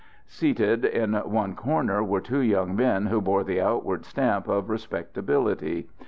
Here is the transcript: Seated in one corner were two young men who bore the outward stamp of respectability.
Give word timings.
Seated 0.25 0.83
in 0.83 1.13
one 1.13 1.53
corner 1.55 2.03
were 2.03 2.21
two 2.21 2.39
young 2.39 2.75
men 2.75 3.05
who 3.05 3.21
bore 3.21 3.43
the 3.43 3.61
outward 3.61 4.03
stamp 4.03 4.47
of 4.47 4.67
respectability. 4.67 5.89